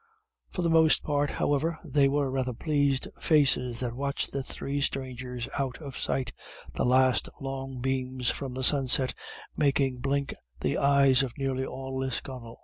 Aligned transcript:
For 0.49 0.63
the 0.63 0.69
most 0.71 1.03
part, 1.03 1.29
however, 1.29 1.77
they 1.85 2.09
were 2.09 2.31
rather 2.31 2.53
pleased 2.53 3.07
faces 3.19 3.79
that 3.81 3.93
watched 3.93 4.31
the 4.31 4.41
three 4.41 4.81
strangers 4.81 5.47
out 5.59 5.77
of 5.79 5.95
sight, 5.95 6.33
the 6.73 6.85
last 6.85 7.29
long 7.39 7.79
beams 7.81 8.31
from 8.31 8.55
the 8.55 8.63
sunset 8.63 9.13
making 9.57 9.99
blink 9.99 10.33
the 10.61 10.79
eyes 10.79 11.21
of 11.21 11.37
nearly 11.37 11.67
all 11.67 11.95
Lisconnel. 11.99 12.59